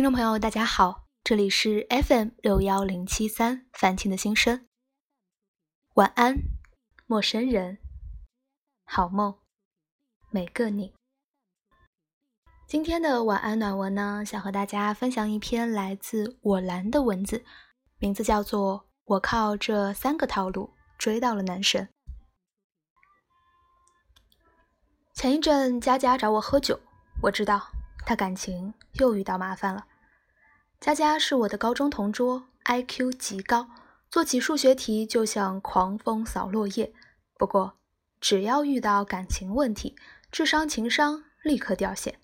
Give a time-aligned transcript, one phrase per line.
[0.00, 4.66] 听众朋友，大家好，这里是 FM 六幺零七三范青的心声。
[5.92, 6.36] 晚安，
[7.04, 7.76] 陌生人，
[8.86, 9.36] 好梦，
[10.30, 10.94] 每个你。
[12.66, 17.44] 今天的晚安暖文呢，想和大家分享一篇来自我蓝的文字，
[17.98, 21.86] 名字叫做《我靠这三个套路追到了男神》。
[25.12, 26.80] 前一阵佳佳找我喝酒，
[27.24, 27.68] 我知道
[28.06, 29.88] 她感情又遇到麻烦了。
[30.80, 33.68] 佳佳是我的高中同桌，IQ 极高，
[34.10, 36.94] 做起数学题就像狂风扫落叶。
[37.36, 37.78] 不过，
[38.18, 39.94] 只要遇到感情问题，
[40.32, 42.18] 智商情商立刻掉线。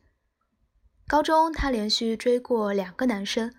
[1.07, 3.53] 高中，他连续追过两个男生，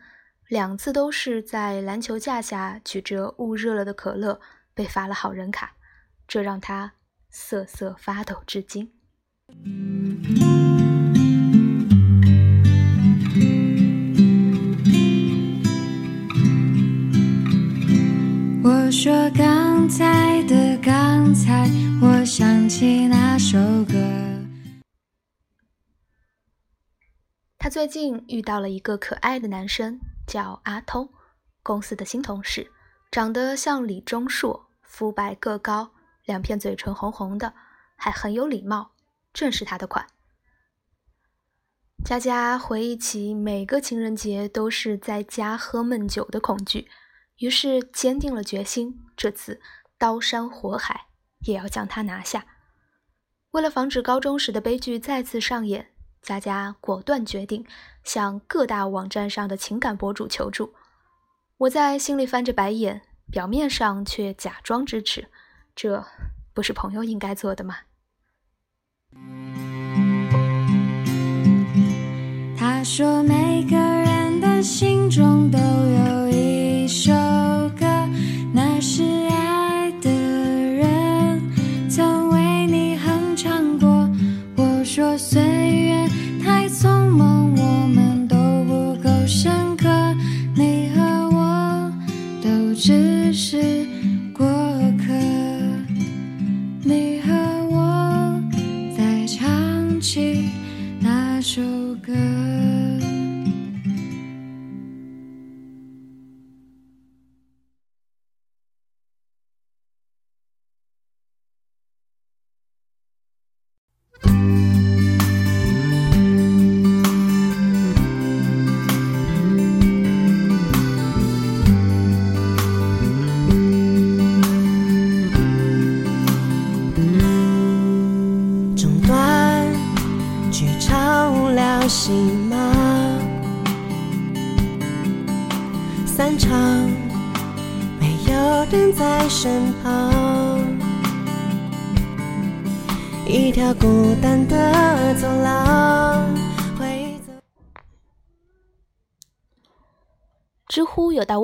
[0.48, 4.42] 两次都是在篮球架下举着捂热了的可乐
[4.74, 5.76] 被发了好人卡，
[6.28, 6.94] 这让他
[7.30, 8.92] 瑟瑟发抖至今。
[19.00, 21.70] 说刚才的刚才，
[22.02, 23.94] 我想起那首歌。
[27.60, 31.12] 他最近遇到了一个可爱的男生，叫阿通，
[31.62, 32.72] 公司的新同事，
[33.12, 35.92] 长得像李钟硕，肤白个高，
[36.26, 37.54] 两片嘴唇红红的，
[37.96, 38.94] 还很有礼貌，
[39.32, 40.08] 正是他的款。
[42.04, 46.88] 佳佳回忆起每个情人节都是在家喝闷酒的恐惧，
[47.40, 49.62] 于是坚定了决心，这次
[49.98, 51.08] 刀山火海
[51.42, 52.46] 也要将他拿下。
[53.52, 55.90] 为了防止高中时的悲剧再次上演。
[56.20, 57.66] 佳佳果断决定
[58.04, 60.74] 向各大网站上的情感博主求助。
[61.58, 65.30] 我在心里翻着白眼，表面上却假装支持，
[65.74, 66.06] 这
[66.54, 67.78] 不是朋友应该做的吗？
[72.58, 75.97] 他说：“每个人的心中都有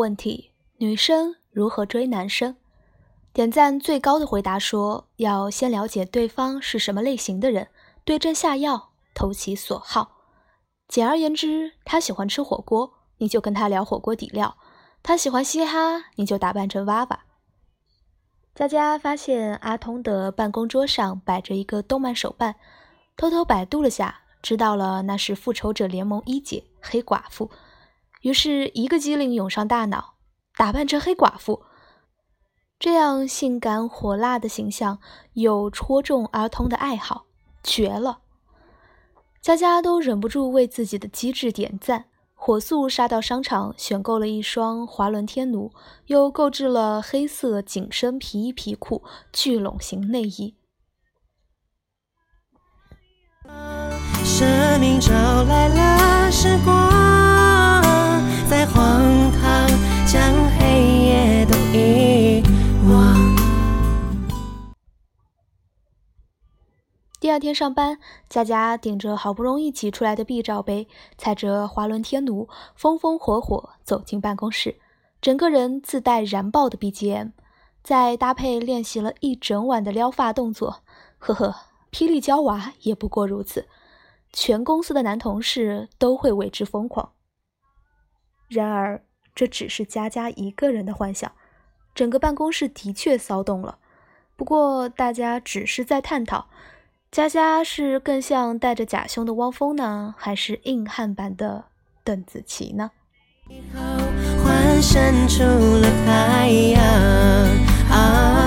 [0.03, 2.57] 问题：女生如何追男生？
[3.31, 7.69] 点赞最高的回答说：要先了解对方是什么类型的人，
[8.03, 10.17] 对症下药，投其所好。
[10.89, 14.57] 简而言之，他喜欢吃火锅，你就跟他聊火锅底料；
[15.01, 17.23] 他喜欢嘻哈，你就打扮成娃娃。
[18.53, 22.55] 佳佳发现阿通的办公桌上摆着一个动漫手办，
[23.15, 27.49] 偷偷百度了下，知道了那是复仇者联盟一姐黑寡妇。
[28.23, 30.15] 于是，一个机灵涌上大脑，
[30.55, 31.63] 打扮成黑寡妇，
[32.79, 34.99] 这样性感火辣的形象
[35.33, 37.25] 又戳中儿童的爱好，
[37.61, 38.19] 绝了！
[39.41, 45.73] 佳佳都忍不住为自己的机智点赞，火速杀到商场选购了一双华伦天奴，
[46.05, 49.03] 又购置了黑色紧身皮衣皮裤、
[49.33, 50.55] 聚拢型内衣。
[54.23, 56.73] 生命找来了时光，
[58.65, 59.67] 荒唐
[60.05, 62.43] 将黑夜都遗
[62.89, 63.17] 忘。
[67.19, 70.87] 第二天上班，佳佳顶着好不容易挤出来的 B 罩杯，
[71.17, 74.75] 踩着滑轮天奴，风风火火走进办公室，
[75.21, 77.31] 整个人自带燃爆的 BGM，
[77.81, 80.81] 再搭配练习了一整晚的撩发动作，
[81.17, 81.55] 呵呵，
[81.91, 83.67] 霹雳娇娃也不过如此，
[84.33, 87.13] 全公司的男同事都会为之疯狂。
[88.47, 89.01] 然而，
[89.33, 91.31] 这只是佳佳一个人的幻想。
[91.95, 93.77] 整个办公室的确骚动了，
[94.35, 96.47] 不过大家只是在探讨：
[97.11, 101.65] 佳佳是更像带着假胸的汪峰呢，还是硬汉版的
[102.03, 102.91] 邓紫棋呢？
[104.43, 104.81] 幻
[105.27, 106.83] 出了太阳，
[107.91, 108.42] 啊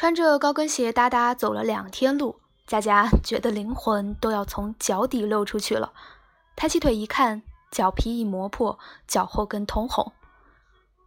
[0.00, 5.92] 穿着高跟鞋哒哒走了两天路，佳佳 觉得灵魂都要从脚底露出去了。
[6.56, 10.10] 抬起腿一看，脚皮已磨破，脚后跟通红。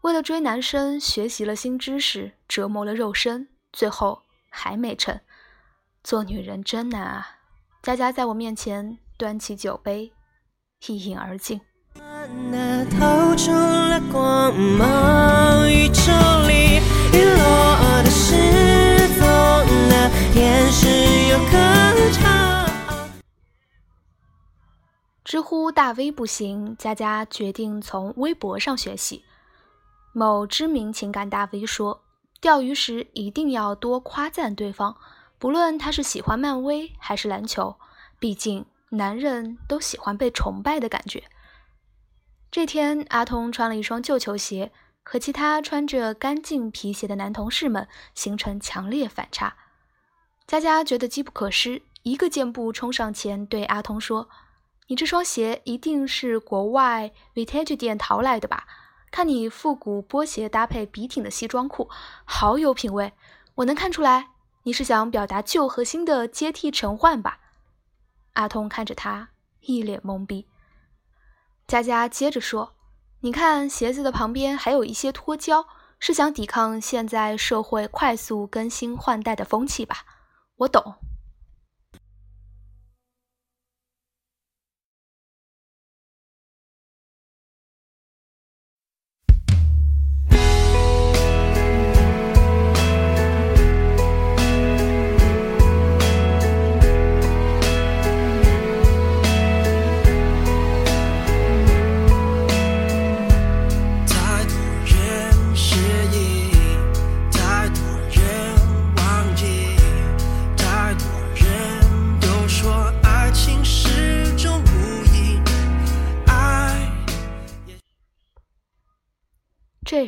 [0.01, 5.19] 为了追男生，学习了新知识，折磨了肉身，最后还没成。
[6.03, 7.27] 做女人真难啊！
[7.81, 10.13] 佳佳在我面前端起酒杯，
[10.85, 11.59] 一饮而尽。
[25.23, 29.23] 知乎大 V 不行，佳佳决定从微博上学习。
[30.13, 32.03] 某知名情感大 V 说
[32.39, 34.95] ：“钓鱼时一定要多夸赞对方，
[35.39, 37.77] 不论他是喜欢漫威还是篮球，
[38.19, 41.23] 毕竟男人都喜欢被崇拜的感觉。”
[42.51, 49.55] 这天，阿通穿了一双旧球鞋，和其他穿着干净皮鞋的男同事们形成强烈反差。
[50.53, 54.29] 佳佳觉得机不可失，一个箭步冲上前对阿通说
[54.85, 58.67] ：“你这双鞋一定是国外 vintage 店淘来的吧？”
[59.09, 61.89] 看你复古波鞋搭配笔挺的西装裤，
[62.23, 63.13] 好有品味。
[63.55, 64.27] 我能看出来，
[64.61, 67.39] 你是想表达旧和新的接替陈换吧？
[68.33, 69.29] 阿通看着他，
[69.61, 70.45] 一脸懵逼。
[71.65, 72.75] 佳佳接着说
[73.21, 75.65] ：“你看鞋子的旁边还有一些脱胶，
[75.97, 80.05] 是想抵抗现在社会快速更新换代的风气吧？
[80.63, 80.95] 我懂。”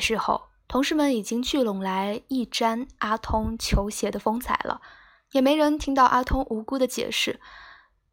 [0.05, 4.79] 事后，同事们已经聚拢来一沾阿通球鞋的风采了，
[5.31, 7.39] 也没人听到阿通无辜的解释：“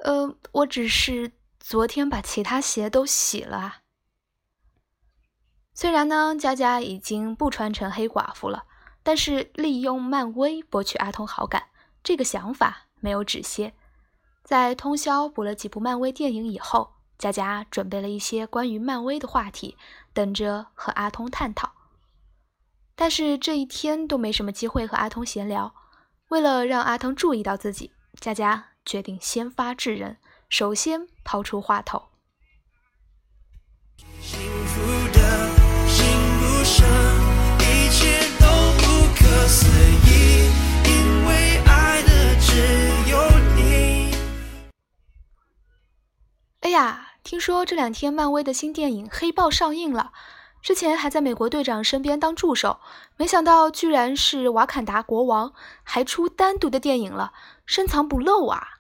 [0.01, 3.81] 呃，我只是昨天把其他鞋都洗了。”
[5.75, 8.65] 虽然呢，佳佳已经不穿成黑寡妇了，
[9.03, 11.65] 但是利用漫威博取阿通好感，
[12.03, 13.75] 这个想法没有止歇。
[14.43, 19.77] 在通宵补了几部漫威电影以后，佳佳准备了一些关于漫威的话题。
[20.15, 21.73] 等着和阿通探讨，
[23.03, 25.75] 但是这一天都没什么机会和阿通闲聊。
[26.29, 27.91] 为了让阿通注意到自己，
[28.21, 30.19] 佳佳决定先发制人，
[30.49, 32.11] 首先抛出话头。
[46.61, 47.09] 哎呀！
[47.25, 50.13] 听说这两天漫威的新电影《黑豹》上映了，
[50.63, 52.79] 之前还在美国队长身边当助手，
[53.17, 55.53] 没想到居然是瓦坎达国王，
[55.83, 57.33] 还出单独的电影了，
[57.67, 58.79] 深藏不露啊！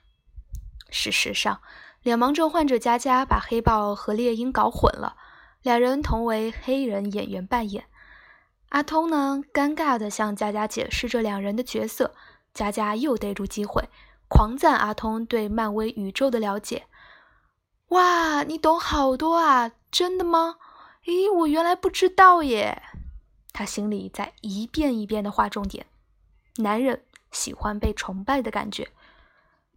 [0.88, 1.60] 事实上，
[2.02, 5.16] 脸盲症患者佳佳把黑豹和猎鹰搞混了，
[5.62, 7.86] 两人同为黑人演员扮演。
[8.68, 12.14] 阿通呢，尴尬地向佳佳解释这两人的角色，
[12.54, 13.88] 佳佳又逮住机会，
[14.28, 16.86] 狂赞阿通对漫威宇宙的了解。
[17.88, 19.72] 哇，你懂好多啊！
[19.90, 20.56] 真的吗？
[21.04, 22.82] 咦，我原来不知道耶。
[23.52, 25.86] 他心里在一遍一遍的划重点。
[26.56, 28.88] 男人喜欢被崇拜的感觉。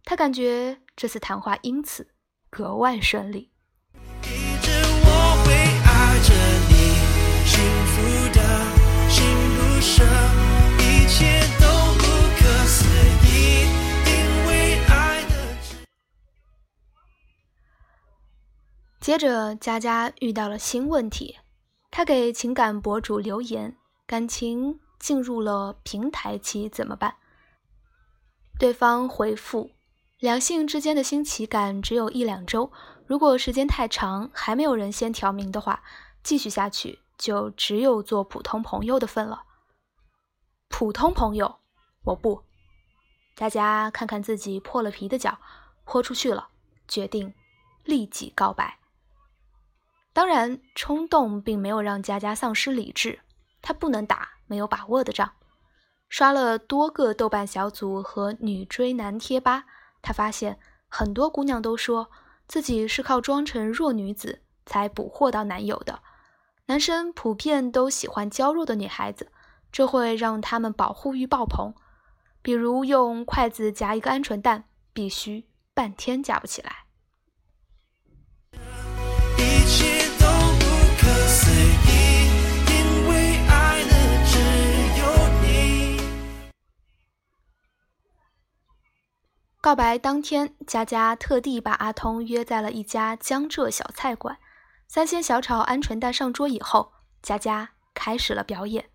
[0.04, 2.08] 他感觉这次谈话因此
[2.48, 3.50] 格外顺利。
[19.06, 21.36] 接着，佳佳遇到了新问题，
[21.92, 27.14] 她给情感博主留言，感情进入了平台期怎么办？
[28.58, 29.70] 对方回复：
[30.18, 32.72] 两性之间的新奇感只有一两周，
[33.06, 35.84] 如果时间太长还没有人先挑明的话，
[36.24, 39.44] 继续下去就只有做普通朋友的份了。
[40.68, 41.60] 普通朋友，
[42.06, 42.42] 我不。
[43.36, 45.38] 佳佳看看自己破了皮的脚，
[45.84, 46.48] 豁出去了，
[46.88, 47.32] 决定
[47.84, 48.80] 立即告白。
[50.16, 53.20] 当然，冲动并没有让佳佳丧失理智，
[53.60, 55.30] 她不能打没有把握的仗。
[56.08, 59.66] 刷了多个豆瓣小组和女追男贴吧，
[60.00, 60.58] 她发现
[60.88, 62.10] 很多姑娘都说
[62.48, 66.00] 自己是靠装成弱女子才捕获到男友的。
[66.64, 69.30] 男生普遍都喜欢娇弱的女孩子，
[69.70, 71.74] 这会让他们保护欲爆棚。
[72.40, 76.86] 比如用筷子夹一个鹌鹑蛋，必须半天夹不起来。
[89.66, 94.38] 告白当天，佳佳特地把阿通约在了一家江浙小菜馆。
[94.86, 98.88] 三鲜小炒鹌鹑蛋上桌以后，佳佳开始了表演。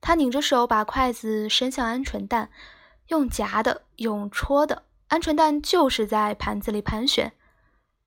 [0.00, 2.48] 她拧着手，把筷子伸向鹌鹑蛋，
[3.08, 7.32] 用夹的，用戳的，鹌鹑蛋就是在盘子里盘旋。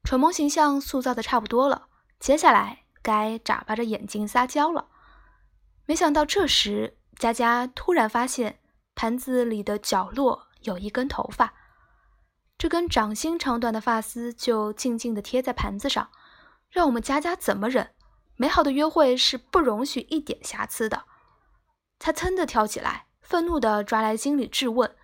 [0.06, 1.88] 蠢萌形象塑造的差不多了，
[2.22, 4.88] 接下来该眨巴着眼睛撒娇了。
[5.86, 8.60] 没想到这时，佳佳突然发现
[8.96, 11.54] 盘子里的角落有一根头发，
[12.62, 16.12] 这根掌心长短的发丝就静静地贴在盘子上。
[16.70, 17.96] 让我们佳佳怎么忍？
[18.36, 21.06] 美好的约会是不容许一点瑕疵的。
[21.98, 24.96] 他噌地跳起来，愤怒地抓来经理质问。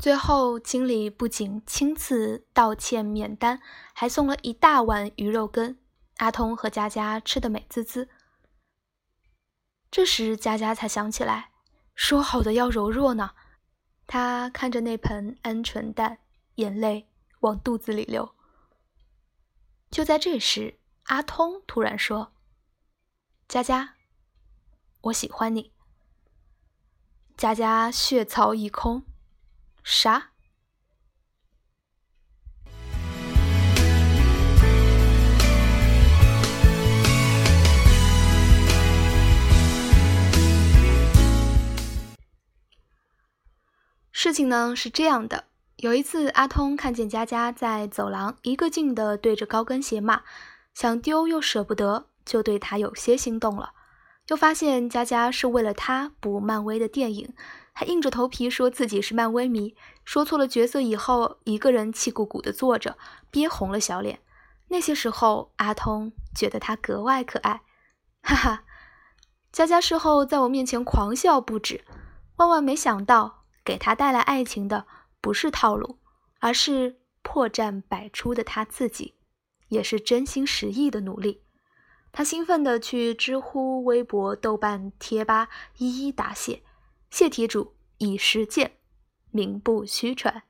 [0.00, 3.60] 最后，经理不仅亲自道歉免单，
[3.92, 5.76] 还送了一大碗鱼肉羹。
[6.16, 8.08] 阿通和佳佳吃得美滋滋。
[9.90, 11.50] 这时，佳佳才想起来，
[11.94, 13.32] 说好的要柔弱呢。
[14.06, 16.18] 她看着那盆鹌鹑蛋，
[16.56, 17.08] 眼泪
[17.40, 18.34] 往肚子里流。
[19.90, 22.32] 就在这时，阿通突然说
[23.48, 23.96] ：“佳佳，
[25.00, 25.72] 我喜欢你。”
[27.36, 29.04] 佳佳血槽一空，
[29.82, 30.32] 啥？
[44.12, 45.49] 事情呢是这样的。
[45.80, 50.20] 有一次，阿通看见佳佳在走廊一个劲地对着高跟鞋骂，
[50.74, 53.72] 想丢又舍不得，就对她有些心动了。
[54.28, 57.32] 又发现佳佳是为了他补漫威的电影，
[57.72, 59.74] 还硬着头皮说自己是漫威迷。
[60.04, 62.98] 说错了角色以后，一个人气鼓鼓地坐着，
[63.30, 64.20] 憋红了小脸。
[64.68, 67.62] 那些时候，阿通觉得他格外可爱，
[68.20, 68.64] 哈哈。
[69.50, 71.82] 佳佳事后在我面前狂笑不止，
[72.36, 74.84] 万万没想到，给他带来爱情的。
[75.20, 75.98] 不是套路，
[76.38, 79.14] 而是破绽百出的他自己，
[79.68, 81.42] 也是真心实意的努力。
[82.12, 85.48] 他兴奋地去知乎、微博、豆瓣、贴吧
[85.78, 86.62] 一一答谢，
[87.10, 88.78] 谢题主以实践，
[89.30, 90.42] 名不虚传。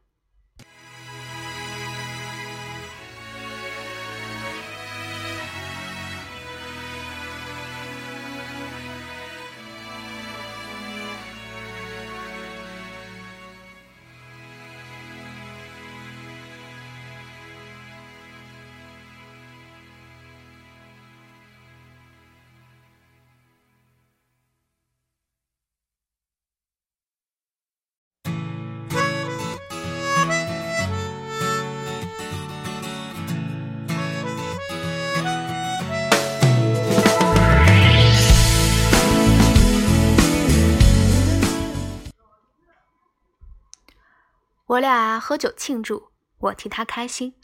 [44.70, 47.34] 我俩喝酒庆祝，我替他开心，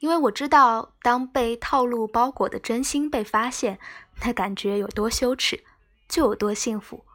[0.00, 3.78] 因为我知道，当被套路包裹的真心被发现，
[4.22, 5.64] 那感觉有多羞耻，
[6.06, 7.06] 就有多幸福。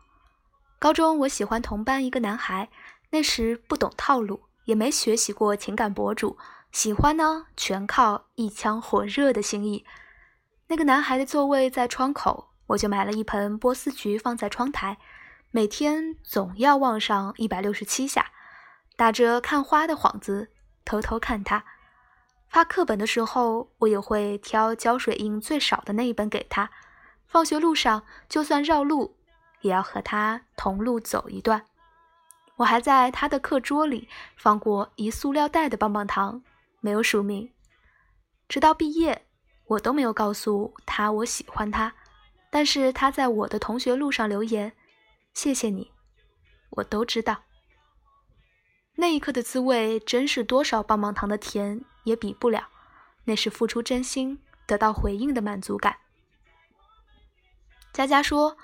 [0.79, 2.69] 高中我喜欢同班一个男孩，
[3.11, 6.39] 那时不懂套路，也没学习过情感博主，
[6.71, 9.85] 喜欢呢全靠一腔火热的心意。
[10.69, 14.97] 那个男孩的座位在窗口，我就买了一盆波斯菊放在窗台，
[15.51, 18.31] 每天总要望上一百六十七下。
[18.99, 20.51] 打着看花的幌子，
[20.83, 21.63] 偷偷看他。
[22.49, 26.69] 发课本的时候，我也会挑胶水印最少的那一本给他。
[27.25, 29.15] 放学路上，就算绕路，
[29.61, 31.65] 也要和他同路走一段。
[32.57, 36.43] 我还在他的课桌里放过一塑料袋的棒棒糖，
[36.81, 37.49] 没有署名。
[38.49, 39.25] 直到毕业，
[39.67, 41.93] 我都没有告诉他我喜欢他。
[42.49, 44.73] 但是他在我的同学录上留言
[45.33, 45.89] ：“谢谢你。”
[46.71, 47.43] 我都知道。
[48.99, 52.67] 那一刻的滋味，真是多少棒棒糖的甜也比不了。
[53.23, 55.95] 那是付出真心得到回应的满足感。
[57.93, 58.57] 佳佳说，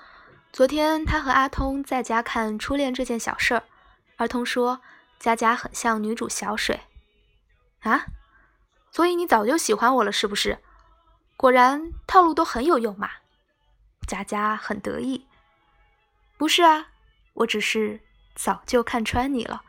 [0.52, 3.60] 昨天她和阿通在家看《初恋这件小事儿》，
[4.16, 4.82] 儿童说
[5.18, 6.80] ：“佳佳很像女主小水。”
[7.80, 8.04] 啊，
[8.92, 10.58] 所以你早就喜欢我了是不是？
[11.38, 13.08] 果然套路都很有用嘛。
[14.06, 15.26] 佳佳很得意。
[16.36, 16.88] 不是啊，
[17.32, 18.02] 我只是
[18.34, 19.62] 早就看穿你了。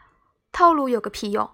[0.57, 1.51] 套路有个屁用！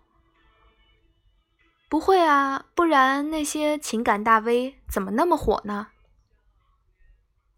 [1.90, 5.88] 不会啊，不然那些情感大 V 怎么那么火呢？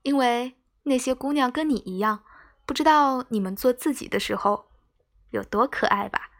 [0.01, 2.23] 因为那些姑娘跟你一样，
[2.65, 4.71] 不知道你们做自己的时候
[5.29, 6.31] 有多可爱吧？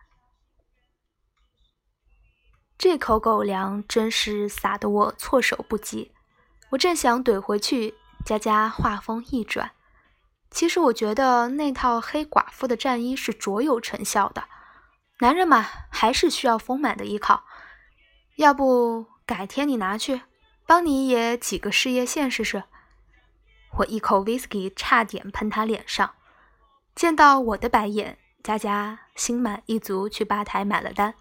[2.76, 6.14] 这口狗粮真是撒得我措手不及。
[6.72, 7.94] 我正想怼回去，
[8.26, 9.74] 佳佳话锋一转
[10.50, 14.46] ：“其实我觉得那套黑寡妇的战衣是卓有成效的。
[15.20, 17.46] 男人嘛，还是需要丰满的依靠。
[18.36, 20.22] 要不改天你拿去，
[20.66, 22.64] 帮你也挤个事业线试试。”
[23.80, 26.16] 我一口 whisky 差点喷他脸上。
[26.94, 31.14] 见到我的白眼，佳佳心满意足去吧台买了单。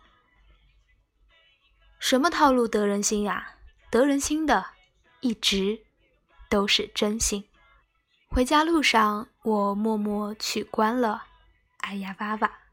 [1.99, 3.55] 什么套路得人心呀？
[3.91, 4.67] 得人心的，
[5.21, 5.85] 一直
[6.49, 7.49] 都是真心。
[8.29, 11.25] 回家路上，我默默取关了。
[11.79, 12.64] 哎呀，哇哇。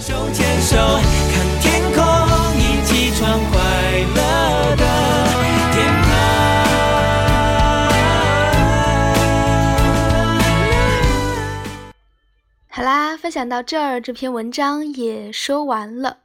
[0.00, 2.02] 手牵手，看天空，
[2.56, 3.58] 一起闯快
[4.14, 4.84] 乐的
[5.72, 6.08] 天堂。
[12.68, 16.18] 好啦，分享到这儿，这篇文章也说完了。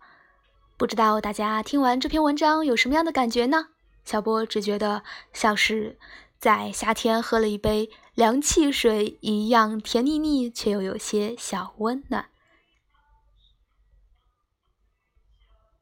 [0.78, 3.68] 不知道大家听完这篇文章有什么样的感觉呢？
[4.06, 5.02] 小波只觉得
[5.34, 5.98] 像是
[6.38, 12.26] 在夏天喝了一杯凉汽水一样甜腻腻，却又有些小温暖。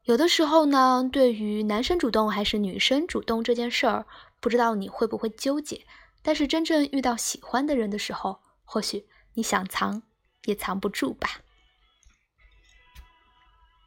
[0.04, 4.06] 有的时候呢，对于男生主动还是女生主动这件事儿，
[4.40, 5.84] 不知道你会不会纠结？
[6.22, 10.02] 但是真正遇到喜欢的人的时候，或许你想藏。
[10.46, 11.40] 也藏不住吧。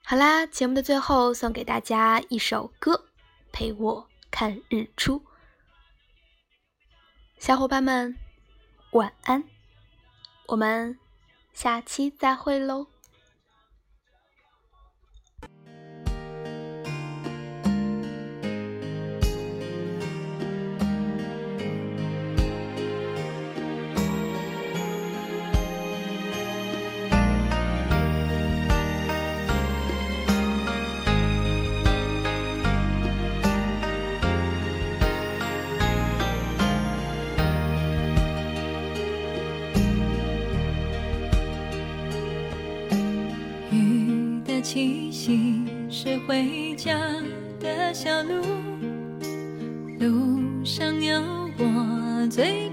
[0.05, 3.09] 好啦，节目的最后送给大家一首歌，
[3.51, 5.21] 陪我看日出。
[7.37, 8.17] 小伙伴们，
[8.91, 9.43] 晚安，
[10.45, 10.97] 我们
[11.51, 12.87] 下期再会喽。
[46.85, 46.95] 下
[47.59, 48.43] 的小路，
[49.99, 51.19] 路上有
[51.57, 52.64] 我最